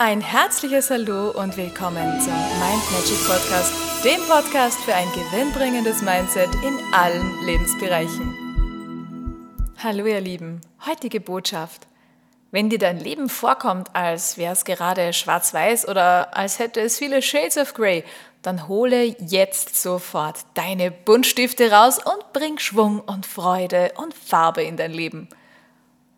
Ein 0.00 0.20
herzliches 0.20 0.90
Hallo 0.90 1.30
und 1.30 1.56
willkommen 1.56 2.20
zum 2.20 2.32
Mind 2.32 2.92
Magic 2.92 3.18
Podcast, 3.26 3.72
dem 4.04 4.20
Podcast 4.28 4.78
für 4.84 4.94
ein 4.94 5.08
gewinnbringendes 5.08 6.02
Mindset 6.02 6.54
in 6.64 6.78
allen 6.94 7.44
Lebensbereichen. 7.44 8.32
Hallo 9.82 10.06
ihr 10.06 10.20
Lieben, 10.20 10.60
heutige 10.86 11.20
Botschaft. 11.20 11.88
Wenn 12.52 12.70
dir 12.70 12.78
dein 12.78 13.00
Leben 13.00 13.28
vorkommt, 13.28 13.96
als 13.96 14.38
wäre 14.38 14.52
es 14.52 14.64
gerade 14.64 15.12
schwarz-weiß 15.12 15.88
oder 15.88 16.36
als 16.36 16.60
hätte 16.60 16.80
es 16.80 16.98
viele 16.98 17.20
Shades 17.20 17.58
of 17.58 17.74
Grey, 17.74 18.04
dann 18.42 18.68
hole 18.68 19.16
jetzt 19.18 19.82
sofort 19.82 20.36
deine 20.54 20.92
Buntstifte 20.92 21.72
raus 21.72 21.98
und 21.98 22.32
bring 22.32 22.60
Schwung 22.60 23.00
und 23.00 23.26
Freude 23.26 23.90
und 23.96 24.14
Farbe 24.14 24.62
in 24.62 24.76
dein 24.76 24.92
Leben. 24.92 25.28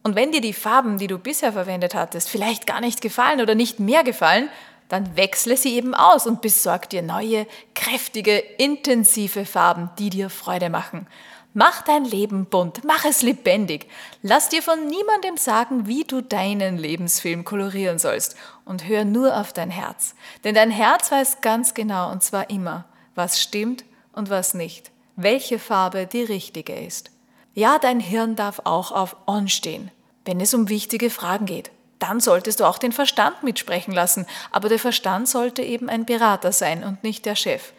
Und 0.03 0.17
wenn 0.17 0.33
dir 0.33 0.41
die 0.41 0.55
Farben, 0.55 0.99
die 0.99 1.07
du 1.07 1.19
bisher 1.19 1.53
verwendet 1.53 1.95
hattest, 1.95 2.31
vielleicht 2.31 2.67
gar 2.67 2.81
nicht 2.81 3.01
gefallen 3.01 3.41
oder 3.41 3.55
nicht 3.55 3.81
mehr 3.81 4.03
gefallen, 4.03 4.49
dann 4.89 5.17
wechsle 5.17 5.57
sie 5.57 5.75
eben 5.77 5.95
aus 5.95 6.27
und 6.27 6.43
besorg 6.43 6.89
dir 6.91 7.03
neue, 7.03 7.47
kräftige, 7.75 8.39
intensive 8.39 9.47
Farben, 9.47 9.91
die 9.99 10.11
dir 10.11 10.31
Freude 10.31 10.69
machen. 10.69 11.07
Mach 11.53 11.83
dein 11.83 12.05
Leben 12.05 12.47
bunt, 12.47 12.85
mach 12.85 13.05
es 13.05 13.23
lebendig. 13.23 13.89
Lass 14.23 14.49
dir 14.49 14.63
von 14.63 14.87
niemandem 14.87 15.37
sagen, 15.37 15.87
wie 15.87 16.05
du 16.05 16.23
deinen 16.23 16.79
Lebensfilm 16.79 17.45
kolorieren 17.45 17.99
sollst 17.99 18.37
und 18.65 18.87
hör 18.87 19.05
nur 19.05 19.37
auf 19.37 19.53
dein 19.53 19.71
Herz. 19.71 20.15
Denn 20.45 20.55
dein 20.55 20.71
Herz 20.71 21.11
weiß 21.11 21.41
ganz 21.41 21.75
genau 21.75 22.11
und 22.13 22.23
zwar 22.23 22.51
immer, 22.51 22.85
was 23.17 23.41
stimmt 23.41 23.85
und 24.13 24.31
was 24.31 24.55
nicht, 24.55 24.93
welche 25.17 25.59
Farbe 25.59 26.07
die 26.07 26.23
richtige 26.23 26.75
ist. 26.75 27.11
Ja, 27.55 27.79
dein 27.79 28.01
Hirn 28.01 28.37
darf 28.37 28.61
auch 28.65 28.93
auf 28.93 29.17
On 29.27 29.49
stehen, 29.49 29.91
wenn 30.25 30.41
es 30.41 30.55
um 30.55 30.69
wichtige 30.69 31.11
Fragen 31.11 31.47
geht. 31.47 31.71
Dann 31.99 32.21
solltest 32.21 32.61
du 32.61 32.65
auch 32.65 32.79
den 32.79 32.93
Verstand 32.93 33.43
mitsprechen 33.43 33.93
lassen, 33.93 34.27
aber 34.51 34.69
der 34.69 34.79
Verstand 34.79 35.29
sollte 35.29 35.63
eben 35.63 35.89
ein 35.89 36.07
Berater 36.07 36.53
sein 36.53 36.85
und 36.85 37.03
nicht 37.03 37.27
der 37.27 37.37
Chef. 37.37 37.73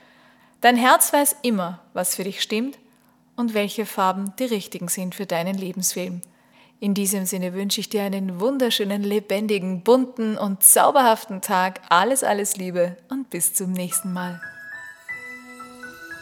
Dein 0.62 0.76
Herz 0.76 1.12
weiß 1.12 1.38
immer, 1.42 1.80
was 1.94 2.16
für 2.16 2.24
dich 2.24 2.42
stimmt 2.42 2.78
und 3.36 3.54
welche 3.54 3.86
Farben 3.86 4.34
die 4.38 4.46
richtigen 4.46 4.90
sind 4.90 5.16
für 5.16 5.26
deinen 5.26 5.56
Lebensfilm. 5.56 6.22
In 6.80 6.94
diesem 6.94 7.26
Sinne 7.26 7.54
wünsche 7.54 7.80
ich 7.80 7.90
dir 7.90 8.04
einen 8.04 8.40
wunderschönen, 8.40 9.04
lebendigen, 9.04 9.82
bunten 9.84 10.38
und 10.38 10.64
zauberhaften 10.64 11.42
Tag. 11.42 11.80
Alles, 11.90 12.24
alles 12.24 12.58
Liebe 12.58 12.98
und 13.10 13.30
bis 13.30 13.54
zum 13.54 13.72
nächsten 13.72 14.14
Mal. 14.14 14.42